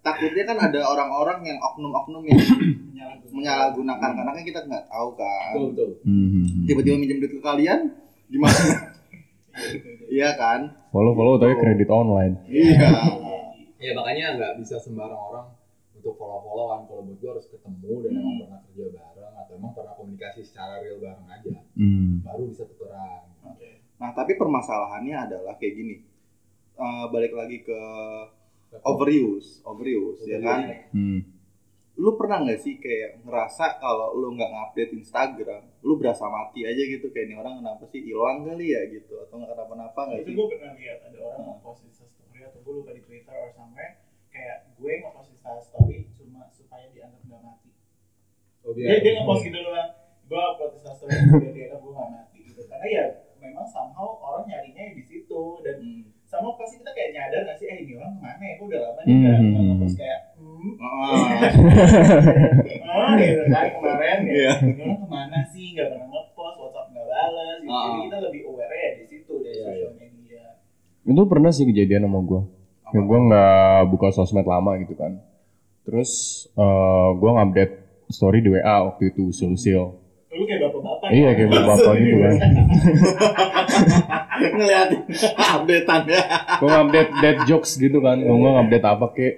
[0.00, 2.38] Takutnya kan ada orang-orang yang oknum-oknum yang
[3.34, 5.52] menyalahgunakan karena kan kita nggak tahu kan.
[5.52, 5.90] Betul betul.
[6.06, 6.64] Hmm.
[6.64, 7.90] Tiba-tiba minjem duit ke kalian
[8.30, 8.96] gimana?
[10.16, 10.72] iya kan?
[10.94, 12.38] Follow follow tapi kredit online.
[12.46, 12.88] Iya.
[13.76, 15.46] Ya makanya nggak bisa sembarang orang
[15.92, 16.84] untuk follow followan.
[16.84, 18.40] Kalau buat gue harus ketemu dan emang Hmm.
[18.42, 21.54] pernah kerja bareng atau emang pernah komunikasi secara real bareng aja.
[21.72, 22.12] Hmm.
[22.20, 23.22] Baru bisa tukeran.
[23.96, 25.96] Nah, tapi permasalahannya adalah kayak gini.
[26.76, 27.80] Eh, balik lagi ke
[28.82, 30.60] overuse, overuse ya kan?
[30.90, 31.20] Hmm.
[31.96, 36.76] lu pernah nggak sih kayak ngerasa kalau lu nggak ngupdate Instagram, lu berasa mati aja
[36.76, 40.28] gitu kayak ini orang kenapa sih hilang kali ya gitu atau nggak kenapa-napa nggak itu
[40.28, 40.36] sih?
[40.36, 42.15] gue pernah lihat ada orang nge-post Insta story
[42.46, 47.22] atau gue lupa di Twitter or somewhere kayak gue nge-post Insta story cuma supaya dianggap
[47.22, 47.70] nggak mati.
[48.60, 49.90] Oh, dia dia nge-post gitu doang.
[50.24, 52.60] Gue upload Insta story supaya dianggap gue nggak mati gitu.
[52.64, 53.04] Karena ya
[53.36, 56.04] memang somehow orang nyarinya di situ dan Hmm.
[56.26, 58.52] sama pasti kita kayak nyadar nggak sih eh ini orang ke mana ya?
[58.52, 59.46] Kok udah lama nih nggak Hmm.
[59.46, 60.72] nggak nge-post kayak hmm.
[60.76, 61.14] Ah,
[62.86, 63.14] oh.
[63.16, 64.32] Gitu kan kemarin ya?
[64.32, 64.52] Iya.
[64.64, 65.66] ini orang ke mana sih?
[65.72, 67.70] Nggak pernah nge-post WhatsApp nggak balas gitu.
[67.70, 68.02] jadi Ah.
[68.02, 70.05] kita lebih aware ya di situ dari Iya, sosial media
[71.06, 72.42] Itu pernah sih kejadian sama gue.
[72.86, 75.18] Ya, gue nggak buka sosmed lama gitu kan.
[75.82, 76.10] Terus
[76.52, 77.74] eh gue ngupdate
[78.08, 80.04] story di WA waktu itu usil-usil.
[80.36, 81.30] lu kayak bapak-bapak Iya ya?
[81.32, 82.34] kayak bapak gitu kan.
[84.56, 85.00] ngeliatin
[85.34, 86.22] updatean ya.
[86.60, 88.16] Gue ngupdate dead jokes gitu kan.
[88.20, 89.34] Gue nggak ngupdate apa kayak.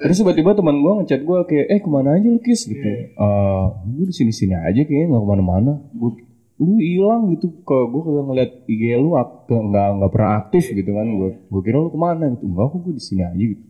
[0.00, 2.84] Terus tiba-tiba teman gue ngechat gue kayak, eh ke mana aja lu kis gitu.
[2.84, 5.72] Eh gue di sini-sini aja kayaknya nggak ke mana-mana.
[5.92, 6.10] Gue
[6.60, 7.50] lu hilang gitu.
[7.66, 11.06] Ke gue kagak ngeliat IG lu nggak nggak pernah aktif gitu kan.
[11.06, 12.44] Gue gue kira lu ke mana gitu.
[12.46, 13.64] Enggak kok gue di sini aja gitu.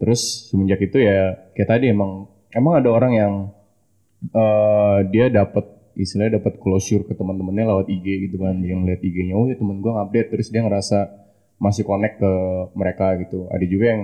[0.00, 3.34] Terus semenjak itu ya kayak tadi emang emang ada orang yang
[4.32, 5.64] eh dia dapat
[5.96, 8.56] istilahnya dapat closure ke teman-temannya lewat IG gitu kan.
[8.58, 10.98] Dia ngeliat IG-nya oh ya temen gue update terus dia ngerasa
[11.60, 12.32] masih connect ke
[12.72, 13.44] mereka gitu.
[13.52, 14.02] Ada juga yang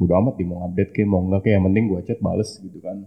[0.00, 2.78] udah amat dia mau update kayak mau enggak kayak yang penting gue chat bales gitu
[2.80, 3.04] kan.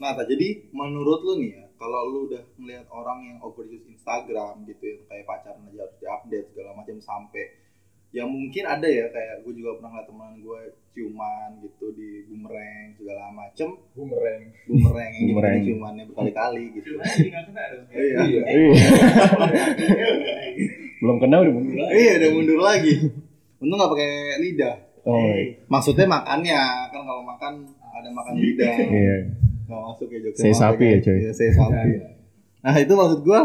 [0.00, 4.84] Nah, jadi menurut lu nih ya, kalau lu udah melihat orang yang overuse Instagram gitu
[4.84, 7.44] yang kayak pacaran aja harus diupdate segala macam sampai
[8.10, 12.90] ya mungkin ada ya kayak gue juga pernah ngeliat teman gue ciuman gitu di bumerang
[12.98, 14.42] segala macem Boomerang.
[14.66, 15.58] bumerang yang gitu Bumerang.
[15.62, 18.18] ciumannya berkali-kali gitu kena dong Iya.
[18.20, 18.42] Iya.
[18.44, 18.76] iya
[21.00, 21.92] belum kenal udah mundur lagi.
[21.96, 22.94] iya udah mundur lagi
[23.56, 24.10] untung nggak pakai
[24.42, 24.74] lidah
[25.06, 25.56] oh iya.
[25.64, 26.60] maksudnya makannya
[26.92, 29.16] kan kalau makan ada makan lidah iya
[29.70, 31.16] nggak masuk ya jokesnya Saya ya, sapi ya, coy.
[31.16, 31.90] Iya, saya sapi
[32.60, 33.40] nah itu maksud gua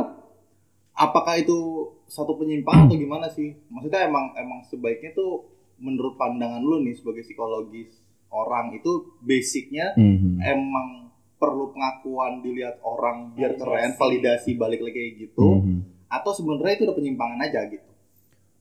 [0.91, 1.57] apakah itu
[2.05, 5.45] satu penyimpangan atau gimana sih maksudnya emang emang sebaiknya tuh
[5.77, 7.93] menurut pandangan lu nih sebagai psikologis
[8.27, 10.41] orang itu basicnya Mhm.
[10.41, 10.89] emang
[11.35, 15.77] perlu pengakuan dilihat orang biar keren validasi balik lagi kayak gitu Mhm.
[16.07, 17.85] atau sebenarnya itu udah penyimpangan aja gitu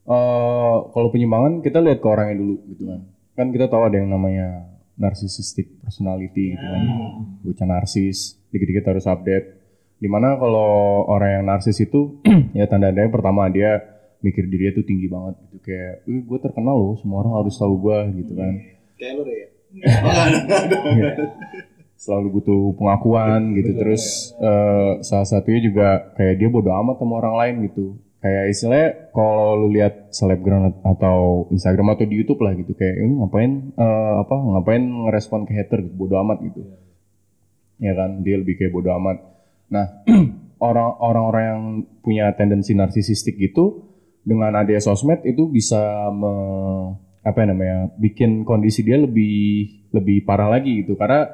[0.04, 3.00] Eh, kalau penyimpangan kita lihat ke orangnya dulu gitu kan.
[3.32, 6.82] Kan kita tahu ada yang namanya narcissistic personality gitu kan.
[7.42, 9.46] Bocah narsis, dikit-dikit harus update.
[9.98, 12.20] Di mana kalau orang yang narsis itu
[12.58, 13.82] ya tanda-tandanya pertama dia
[14.24, 17.74] mikir dirinya tuh tinggi banget gitu kayak, "Wih, gue terkenal loh, semua orang harus tahu
[17.76, 18.52] gue gitu kan."
[18.94, 21.10] kayak lu deh ya Iya.
[21.98, 23.74] Selalu butuh pengakuan gitu.
[23.74, 27.98] Terus eh, salah satunya juga kayak dia bodo amat sama orang lain gitu.
[28.24, 33.20] Kayak istilahnya kalau lu lihat selebgram atau Instagram atau di YouTube lah gitu kayak ini
[33.20, 36.64] ngapain eh, apa ngapain ngerespon ke hater gitu bodo amat gitu.
[37.76, 39.20] Ya kan dia lebih kayak bodo amat.
[39.68, 40.00] Nah,
[40.64, 41.62] orang orang-orang yang
[42.00, 43.92] punya tendensi narsisistik gitu
[44.24, 50.48] dengan adanya sosmed itu bisa me- apa ya namanya bikin kondisi dia lebih lebih parah
[50.48, 51.28] lagi gitu karena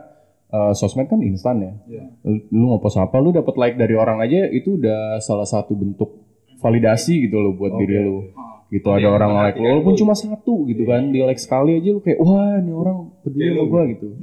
[0.48, 2.04] eh, sosmed kan instan ya Iya.
[2.26, 6.29] lu, lu ngepost apa lu dapat like dari orang aja itu udah salah satu bentuk
[6.60, 8.28] validasi gitu loh buat Oke, diri lu.
[8.30, 8.30] Oke.
[8.70, 11.74] gitu Ada orang like lu memperhatikan walaupun lu cuma satu gitu kan di like sekali
[11.74, 14.08] aja lu kayak wah ini orang peduli sama gua gitu.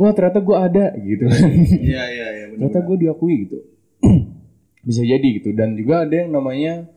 [0.00, 1.28] Wah ternyata gua ada gitu.
[1.76, 3.58] Iya iya iya bener ternyata gue diakui gitu.
[4.88, 5.52] Bisa jadi gitu.
[5.52, 6.88] Dan juga ada yang namanya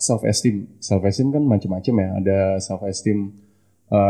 [0.00, 2.08] self esteem self esteem kan macam-macam ya.
[2.24, 3.36] Ada self esteem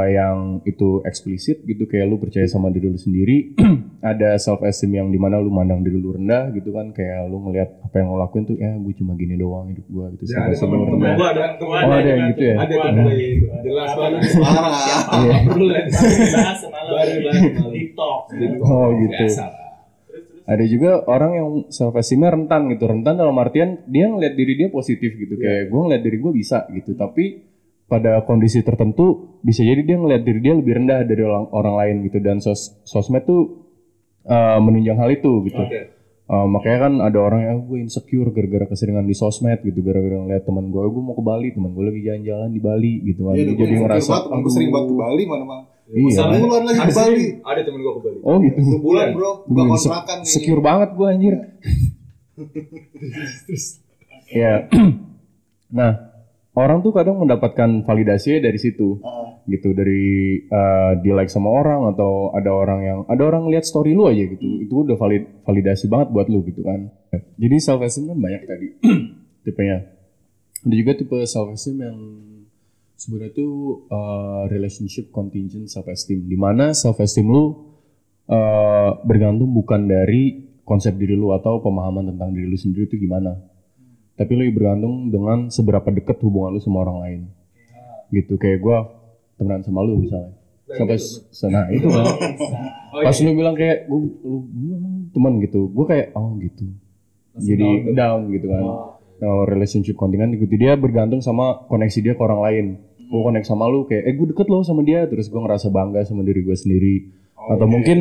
[0.07, 3.53] yang itu eksplisit gitu kayak lu percaya sama diri lu sendiri
[4.01, 7.43] ada self esteem yang di mana lu mandang diri lu rendah gitu kan kayak lu
[7.43, 10.47] ngelihat apa yang lu lakuin tuh ya gue cuma gini doang hidup gue gitu Ya,
[10.47, 11.15] ada temen-temen rendah.
[11.15, 12.55] gua ada temen Oh, ada yang gitu ya?
[12.57, 13.47] Ada kayak gitu.
[13.63, 14.21] Jelas banget.
[14.35, 14.75] parah
[15.15, 15.37] Iya.
[15.45, 15.85] Perlu lah.
[15.85, 18.21] bahas semalam Baru di talk
[18.63, 19.25] Oh, gitu.
[20.45, 24.69] Ada juga orang yang self esteemnya rentan gitu rentan dalam artian dia ngeliat diri dia
[24.69, 27.41] positif gitu kayak gue ngeliat diri gue bisa gitu tapi
[27.85, 31.95] pada kondisi tertentu bisa jadi dia ngeliat diri dia lebih rendah dari orang, orang lain
[32.09, 33.69] gitu dan sos sosmed tuh
[34.25, 35.93] uh, menunjang hal itu gitu Oke.
[36.25, 40.49] Uh, makanya kan ada orang yang gue insecure gara-gara keseringan di sosmed gitu gara-gara ngeliat
[40.49, 43.53] teman gue gue mau ke Bali teman gue lagi jalan-jalan di Bali gitu kan Iya,
[43.53, 44.95] jadi ngerasa Gue sering banget ke.
[44.97, 45.61] Bali mana mah.
[45.85, 46.17] Iya.
[46.17, 47.25] Sebulan lagi ke Bali.
[47.45, 48.19] Ada temen gua ke Bali.
[48.25, 50.33] oh gitu Sebulan bro, buka Gue kontrakan nih.
[50.33, 51.35] secure banget gue anjir.
[54.33, 54.55] ya.
[55.77, 55.93] nah,
[56.55, 58.99] orang tuh kadang mendapatkan validasi dari situ.
[59.03, 63.69] Ah, Gitu dari eh, di like sama orang atau ada orang yang ada orang lihat
[63.69, 64.65] story lu aja gitu.
[64.65, 66.89] Itu udah valid validasi banget buat lu gitu kan.
[67.37, 68.69] Jadi self esteem kan banyak tadi
[69.45, 69.85] tipenya.
[70.65, 71.99] Ada juga tipe self esteem yang
[72.97, 73.49] sebenarnya itu
[73.93, 77.45] uh, relationship contingent self esteem di mana self esteem lu
[78.33, 83.37] uh, bergantung bukan dari konsep diri lu atau pemahaman tentang diri lu sendiri itu gimana
[84.15, 87.21] tapi lu bergantung dengan seberapa dekat hubungan lu sama orang lain.
[88.15, 88.91] Gitu kayak gua
[89.39, 90.35] temenan sama lu misalnya.
[90.65, 90.99] Sampai
[91.31, 91.87] sana itu.
[91.91, 92.07] Kan
[92.95, 93.25] pas iya.
[93.27, 94.39] lu bilang kayak gua lu,
[95.11, 95.67] teman gitu.
[95.71, 96.67] Gua kayak oh gitu.
[97.35, 98.63] Jadi down gitu kan.
[98.63, 100.51] Oh, Nah, kalau relationship kontingan gitu.
[100.59, 102.67] Dia bergantung sama koneksi dia ke orang lain.
[103.07, 106.03] Gue connect sama lu kayak, eh gue deket loh sama dia, terus gue ngerasa bangga
[106.03, 106.95] sama diri gue sendiri.
[107.39, 107.99] Oh, atau iya, mungkin,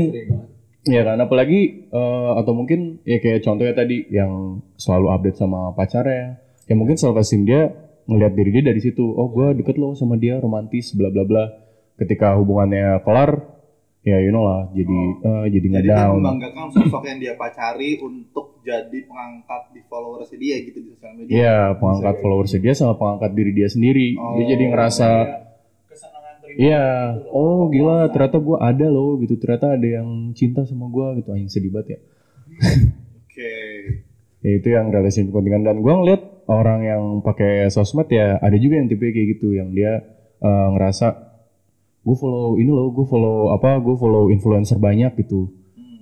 [0.84, 0.93] sering banget.
[0.93, 6.38] ya kan, apalagi eh, atau mungkin ya kayak contohnya tadi yang selalu update sama pacarnya.
[6.63, 7.72] Ya mungkin self esteem dia
[8.04, 9.04] ngelihat diri dia dari situ.
[9.04, 11.43] Oh gue deket loh sama dia, romantis, bla bla bla.
[11.93, 13.48] Ketika hubungannya kelar,
[14.02, 16.19] ya you know lah, jadi eh, jadi Jadi dia ngedown.
[16.19, 21.34] membanggakan sosok yang dia pacari untuk jadi pengangkat di followers dia gitu di sosial media.
[21.36, 24.15] Iya, pengangkat followers dia sama pengangkat diri dia sendiri.
[24.15, 25.53] Dia Oh, jadi ngerasa kesenangan pribadi
[26.58, 26.86] Iya,
[27.18, 27.34] loh.
[27.34, 31.52] oh gila ternyata gue ada loh gitu, ternyata ada yang cinta sama gue gitu, anjing
[31.52, 32.00] sedih banget ya.
[33.24, 33.54] Oke.
[34.44, 36.20] Ya itu yang relationship kontingan dan gue ngeliat
[36.52, 40.04] orang yang pakai sosmed ya ada juga yang tipe kayak gitu, yang dia
[40.44, 41.16] eh, ngerasa
[42.04, 45.48] gue follow ini loh, gue follow apa, gue follow influencer banyak gitu.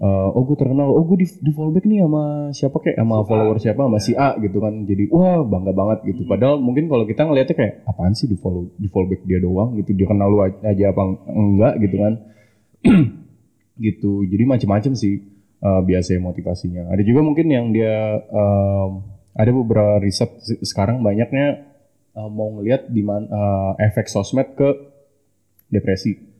[0.01, 3.21] Eh, oh gue terkenal, oh gue di, di follow back nih sama siapa kayak sama
[3.21, 3.85] follower siapa?
[3.85, 6.25] Sama si A gitu kan, jadi wah bangga banget gitu.
[6.25, 9.77] Padahal mungkin kalau kita ngeliatnya kayak apaan sih di follow di follow back dia doang?
[9.77, 12.13] Gitu, dia kenal lu aja apa enggak gitu kan.
[13.85, 14.25] gitu.
[14.25, 15.21] Jadi macam-macam sih
[15.61, 16.89] uh, biasanya motivasinya.
[16.89, 19.05] Ada juga mungkin yang dia um,
[19.37, 21.61] ada beberapa riset se- sekarang banyaknya
[22.17, 24.69] uh, mau ngelihat di mana uh, efek sosmed ke
[25.69, 26.30] depresi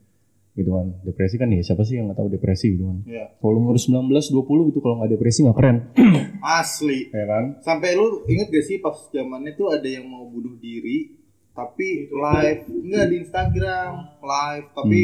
[0.52, 0.88] gitu kan.
[1.02, 2.98] Depresi kan ya siapa sih yang nggak tahu depresi gitu kan.
[3.04, 3.26] Iya.
[3.38, 5.78] kalau umur 19 20 gitu kalau nggak depresi nggak keren
[6.60, 7.08] Asli.
[7.08, 7.44] ya kan?
[7.60, 11.16] Sampai lu inget gak sih pas zamannya tuh ada yang mau bunuh diri
[11.52, 15.02] tapi live enggak di Instagram live tapi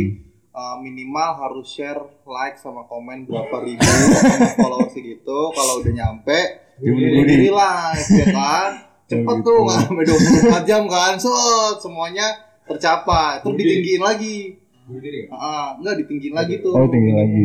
[0.49, 3.83] uh, minimal harus share like sama komen berapa ribu
[4.59, 6.39] followers gitu kalau udah nyampe
[6.77, 7.47] bunuh diri.
[7.47, 7.49] diri.
[7.49, 8.69] live ya kan?
[9.07, 9.47] Cepet Oh, gitu.
[9.47, 11.13] tuh nggak sampai 24 jam kan?
[11.15, 12.27] Set semuanya
[12.63, 13.39] tercapai.
[13.39, 14.35] Terus ditinggiin lagi
[14.87, 15.35] Bunuh diri nggak?
[15.35, 16.71] Ah, enggak ditinggiin lagi tuh.
[16.71, 17.43] Oh, tinggiin lagi.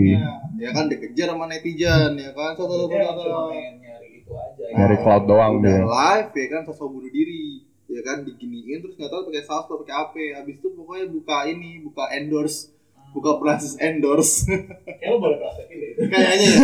[0.57, 2.55] Ya kan dikejar sama netizen ya kan.
[2.55, 4.75] Satu satu nyari itu aja ya.
[4.79, 5.83] Nyari cloud doang Udah dia.
[5.83, 7.67] live ya kan sosok bunuh diri.
[7.91, 10.23] Ya kan diginiin terus nggak tahu pakai saus atau pakai apa.
[10.39, 12.71] Habis itu pokoknya buka ini, buka endorse,
[13.11, 14.47] buka proses endorse.
[14.47, 16.01] Kayak lo boleh praktekin deh itu.
[16.15, 16.59] Kayaknya ya.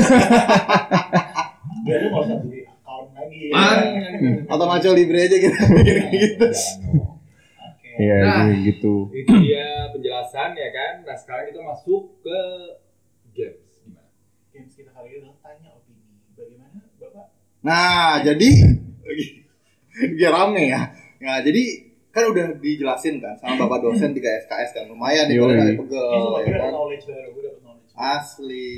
[1.84, 3.40] Biar lu nggak usah beli account lagi.
[3.50, 3.66] ya.
[4.46, 5.58] Atau maco libre aja gitu.
[6.14, 6.46] gitu.
[7.98, 8.34] Iya Nah.
[8.46, 10.92] kayak gitu Itu dia penjelasan ya kan.
[11.02, 12.40] Nah sekarang kita masuk ke
[13.34, 14.06] games gimana?
[14.48, 16.06] Games kita kali ini adalah tanya opini.
[16.32, 17.26] Bagaimana Bapak?
[17.58, 18.50] Nah, jadi
[20.14, 20.82] biar rame ya.
[21.18, 21.62] Nah, jadi
[22.08, 26.46] kan udah dijelasin kan sama Bapak dosen di SKS kan lumayan nih kalau pegel ya
[26.46, 26.50] kan.
[26.50, 28.00] dapet knowledge baru, gue dapet knowledge baru.
[28.00, 28.68] asli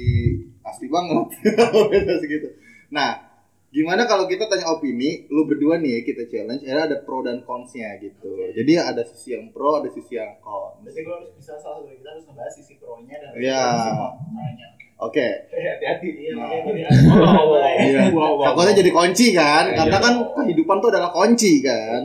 [0.61, 1.27] asli banget
[2.21, 2.49] segitu
[2.91, 3.30] nah
[3.71, 7.39] gimana kalau kita tanya opini lu berdua nih ya kita challenge ya ada pro dan
[7.41, 11.55] consnya gitu jadi ada sisi yang pro ada sisi yang cons Berarti gue harus bisa
[11.55, 13.63] salah satu dari kita harus ngebahas sisi pro-nya dan Iya.
[13.63, 14.67] sisi kontranya.
[14.99, 16.09] oke Eh, hati-hati.
[16.11, 16.51] Iya, Nah.
[17.81, 18.03] Iya.
[18.11, 20.03] wow, takutnya jadi kunci kan Iya, karena iya.
[20.03, 22.01] kan kehidupan tuh adalah kunci kan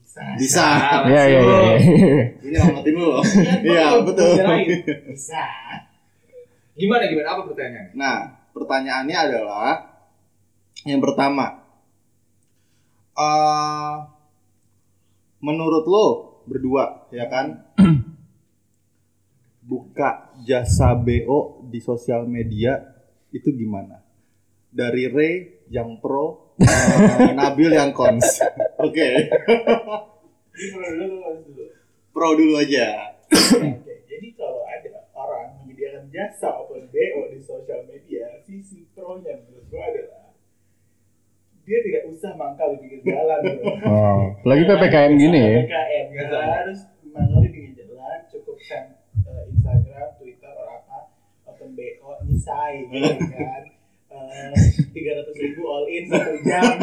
[0.00, 0.22] Bisa.
[0.40, 0.66] bisa
[1.04, 1.72] Iya iya iya
[2.40, 3.24] ini ngamatin lu loh
[3.60, 4.30] iya betul
[5.04, 5.44] Bisa.
[6.74, 7.28] Gimana gimana?
[7.30, 7.92] Apa pertanyaannya?
[7.92, 8.16] Nah,
[8.50, 9.93] pertanyaannya adalah
[10.84, 11.64] yang pertama,
[13.16, 13.96] eh
[15.40, 16.06] menurut lo
[16.44, 17.64] berdua ya kan,
[19.68, 22.80] buka jasa BO di sosial media
[23.32, 24.04] itu gimana?
[24.74, 25.34] Dari Ray
[25.72, 28.42] yang pro, eh, Nabil yang cons.
[28.84, 29.08] Oke,
[30.54, 30.70] Ini
[32.14, 33.16] pro dulu, pro aja.
[34.14, 39.82] Jadi kalau ada orang menyediakan jasa open BO di sosial media, sisi pro-nya menurut gue
[39.82, 40.13] adalah
[41.64, 43.72] dia tidak usah mangkal di pinggir jalan bro.
[43.88, 46.80] oh, lagi ppkm gini ya PPKM nggak harus
[47.14, 50.98] mangkal di pinggir jalan, cukup send eh, Instagram, Twitter, atau apa,
[51.46, 53.62] open BO, nyisai gitu kan.
[54.94, 56.74] Tiga ratus ribu all in satu jam.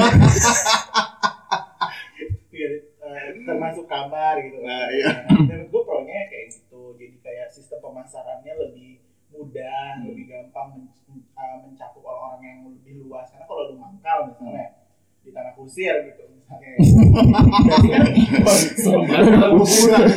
[3.11, 4.61] Eh, termasuk kamar gitu.
[4.63, 5.25] Nah, iya.
[5.27, 6.95] Menurut gue pro-nya kayak gitu.
[6.95, 9.00] Jadi kayak sistem pemasarannya lebih
[9.33, 10.05] mudah, Hmm.
[10.05, 10.91] lebih gampang men-
[11.31, 13.27] uh, mencakup orang-orang yang lebih luas.
[13.27, 14.67] Karena kalau lu mangkal misalnya
[15.19, 16.71] di tanah kusir gitu misalnya.
[17.61, 18.03] berarti kan
[18.43, 20.01] konsumen,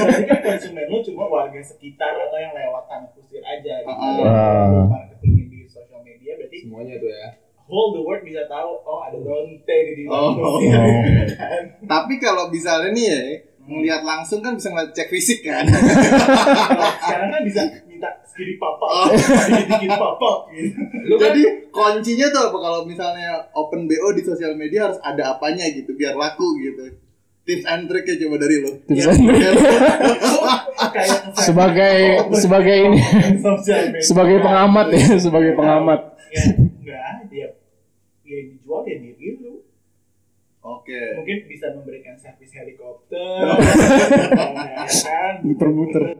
[0.00, 3.90] berarti kan konsumen lu cuma warga sekitar atau yang lewat tanah kusir aja gitu.
[3.90, 3.98] Ah.
[4.14, 7.28] Kalau lu marketingnya di sosial media berarti Semuanya tuh ya.
[7.64, 10.32] whole the world bisa tahu oh ada lonte di Oh.
[10.32, 11.26] tanah kusir.
[11.92, 13.20] Tapi kalau misalnya nih ya,
[13.64, 17.62] ngelihat langsung kan bisa ngeliat cek fisik kan Sekarang kan bisa
[17.94, 20.78] minta segini papa, dikit-dikit papa gitu.
[21.06, 25.32] Lu kan jadi kuncinya tuh apa kalau misalnya open bo di sosial media harus ada
[25.32, 26.98] apanya gitu biar laku gitu
[27.44, 29.06] tips and triknya coba dari lo Tips Iya.
[29.06, 29.44] and trick.
[31.36, 31.96] Sebagai
[32.34, 33.00] sebagai ini
[34.00, 37.46] sebagai pengamat ya sebagai pengamat Ya, enggak, dia
[38.24, 39.62] ya dijual ya diri lu.
[40.58, 43.44] oke Mungkin bisa memberikan servis helikopter.
[44.80, 45.34] ya kan?
[45.44, 46.16] muter-muter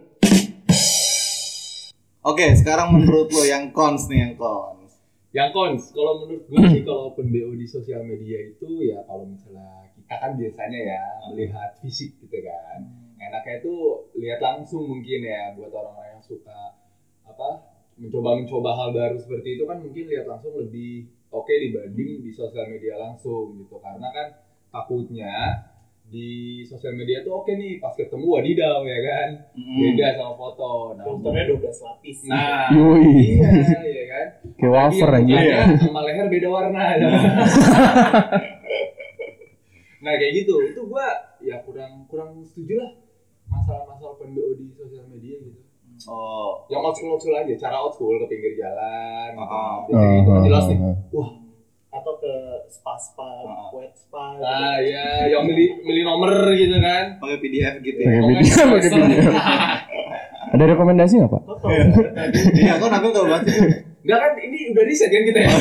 [2.24, 4.90] oke sekarang menurut lo yang cons nih yang cons.
[5.34, 9.28] Yang cons kalau menurut gue sih kalau open BO di sosial media itu ya kalau
[9.28, 12.88] misalnya kita kan biasanya ya melihat fisik gitu kan.
[13.20, 13.74] Enaknya itu
[14.16, 16.80] lihat langsung mungkin ya buat orang-orang yang suka
[17.24, 17.48] apa
[17.94, 22.96] mencoba-mencoba hal baru seperti itu kan mungkin lihat langsung lebih oke dibanding di sosial media
[22.96, 23.76] langsung gitu.
[23.82, 24.28] Karena kan
[24.72, 25.34] takutnya
[26.14, 26.30] di
[26.62, 29.78] sosial media tuh oke nih pas ketemu wadidaw ya kan Mm.
[29.82, 32.18] beda sama foto nah, Filternya 12 lapis.
[32.24, 33.34] nah Yoi.
[33.34, 33.50] iya
[33.82, 36.82] ya kan kayak wafer aja mukanya sama leher beda warna
[39.98, 41.08] nah kayak gitu itu gua
[41.40, 42.90] ya kurang kurang setuju lah
[43.46, 45.60] masalah-masalah open BO di sosial media gitu
[46.06, 49.42] oh yang old school old school aja cara old school ke pinggir jalan gitu.
[49.42, 49.76] Ah.
[49.88, 51.30] Biasanya itu kan jelas nih Ah, wah
[51.94, 52.34] Atau ke
[52.68, 53.70] spa-spa, Ah.
[53.70, 54.34] wet spa.
[54.36, 57.16] ah ya yang milih milih nomor gitu kan.
[57.16, 59.30] Pakai pdf gitu Pakai ya video, pakai video.
[60.54, 61.42] ada rekomendasi nggak pak?
[62.12, 63.58] Kan iya kok nabil tau banget sih
[64.04, 65.50] Enggak kan ini udah riset kan kita ya?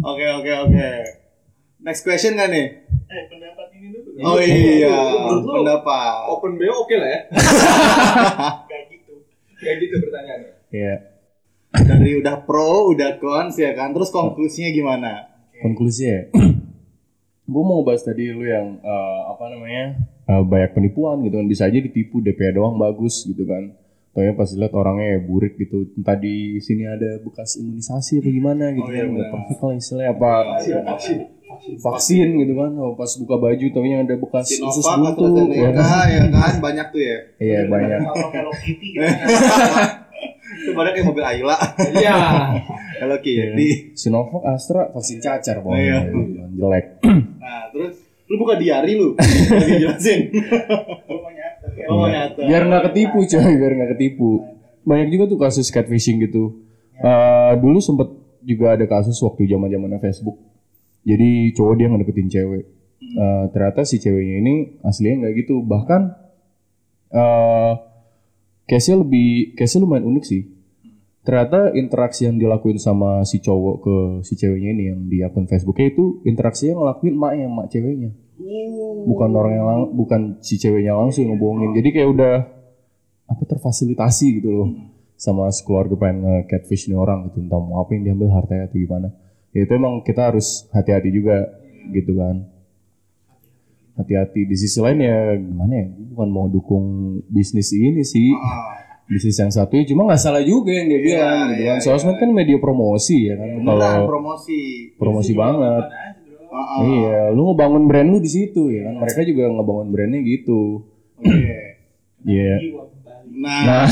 [0.00, 0.88] Oke oke oke.
[1.80, 2.66] Next question kan nih?
[2.86, 4.08] Eh, pendapat ini dulu.
[4.20, 4.94] oh iya
[5.40, 6.12] pendapat.
[6.28, 7.20] open BO oke lah ya.
[8.68, 9.12] Kayak gitu.
[9.58, 10.52] kayak gitu pertanyaannya.
[10.70, 10.94] Iya.
[11.70, 13.92] Dari udah pro udah cons ya kan?
[13.92, 15.10] Terus konklusinya gimana?
[15.58, 16.20] Konklusi ya
[17.48, 19.84] gue mau bahas tadi lu yang eh, apa namanya
[20.24, 21.46] eh, banyak penipuan gitu kan.
[21.46, 23.72] Bisa aja ditipu DP doang bagus gitu kan.
[24.08, 25.88] Taunya pas lihat orangnya ya burik gitu.
[25.94, 29.32] Entah di sini ada bekas imunisasi apa gimana gitu Oh, iya, kan nggak benar.
[29.36, 30.32] perfect lah istilahnya apa?
[31.58, 32.70] Vaksin gitu kan.
[32.76, 35.42] Oh, pas buka baju taunya ada bekas usus Sinovac buntu.
[35.50, 36.06] ya kan?
[36.06, 36.52] Ya kan?
[36.58, 37.16] Banyak tuh ya.
[37.38, 38.00] Iya banyak.
[38.04, 39.04] Atau Hello Kitty gitu.
[40.78, 41.56] banyak kayak mobil Ayla.
[41.90, 42.16] Iya.
[43.02, 46.06] Hello Kitty Sinovac Astra vaksin cacar Oh, iya.
[46.54, 47.02] jelek.
[47.42, 49.16] Nah terus lu buka diari lu.
[49.16, 50.20] Lagi jelasin
[51.88, 54.30] oh nyata biar nggak ketipu coy biar nggak ketipu.
[54.84, 56.60] Banyak juga tuh kasus catfishing gitu.
[56.98, 58.08] Eh, dulu sempet
[58.42, 60.36] juga ada kasus waktu zaman zamannya Facebook.
[61.04, 62.64] Jadi cowok dia ngedeketin cewek.
[62.98, 65.62] Eh, ternyata si ceweknya ini aslinya nggak gitu.
[65.62, 66.02] Bahkan
[67.08, 67.72] eh
[68.68, 70.42] case-nya lebih case-nya lumayan unik sih
[71.28, 75.92] ternyata interaksi yang dilakuin sama si cowok ke si ceweknya ini yang di akun Facebooknya
[75.92, 78.10] itu interaksinya ngelakuin emaknya emak ceweknya.
[79.04, 81.76] Bukan orang yang lang- bukan si ceweknya langsung yang ngebohongin.
[81.76, 82.34] Jadi kayak udah
[83.28, 84.68] apa terfasilitasi gitu loh.
[85.20, 89.12] Sama sekeluarga pengen nge-catfish nih orang gitu entah mau apa yang diambil hartanya atau gimana.
[89.52, 91.44] Ya itu emang kita harus hati-hati juga
[91.92, 92.48] gitu kan.
[94.00, 94.48] Hati-hati.
[94.48, 98.32] Di sisi lain ya gimana ya bukan mau dukung bisnis ini sih.
[98.32, 101.78] Ah, bisnis yang satu ya cuma nggak salah juga yang dia bilang gitu iya, kan
[101.80, 104.60] sosmed kan media promosi ya kan beneran kalau promosi
[105.00, 105.84] promosi banget
[106.52, 106.80] ah.
[106.84, 110.84] iya lu ngebangun brand lu di situ ya kan mereka juga ngebangun brandnya gitu
[111.24, 111.56] oke
[112.28, 113.28] iya Jiwa kembali.
[113.40, 113.86] nah, nah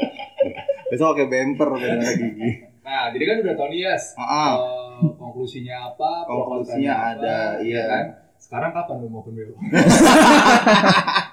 [0.90, 2.50] besok bumper dengan gigi
[2.86, 4.14] Nah, jadi kan udah tahu nih Yas.
[4.14, 4.54] Ah, ah.
[5.02, 6.22] Eh, konklusinya apa?
[6.22, 7.82] Konklusinya ada, iya.
[7.82, 8.04] ya kan?
[8.38, 9.58] Sekarang kapan lu mau open BO?